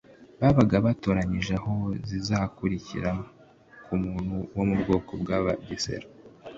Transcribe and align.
Bababaga 0.39 0.77
batoranyije 0.85 1.53
aho 1.59 1.73
zizakukira 2.07 3.11
ku 3.85 3.93
muntu 4.03 4.35
wo 4.55 4.63
mu 4.69 4.75
bwoko 4.81 5.11
bw'Abagesera, 5.21 6.07